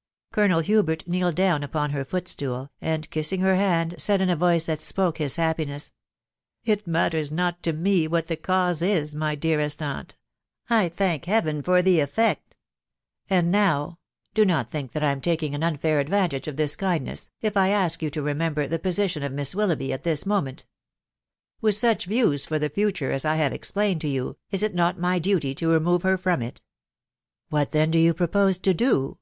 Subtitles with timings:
[0.00, 4.30] * Colonel Hubert kneeled down 'upon lier "footstool, and Kiss ing her hand, said, in
[4.30, 5.90] a voice that spoke his happiness,"
[6.64, 10.14] It matters not to me what the cause is, my dearest aunt....
[10.70, 12.54] I thank Heaven for *flie effect!....
[13.28, 13.98] and now....
[14.34, 17.70] do not think that I am taking an unfair advantage of thk kindness, if I
[17.70, 20.64] ask you to remember flie position tif Miss Wilioughby at this moment.
[21.60, 24.96] Ivlth nach views for *fhe 'future as I have explained to you, is it not
[25.00, 26.60] my duty to remove her 'from it?
[27.48, 29.14] What then do you propose to do.?"